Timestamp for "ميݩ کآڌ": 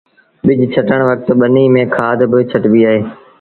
1.73-2.19